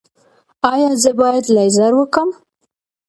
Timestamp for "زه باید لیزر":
1.01-1.91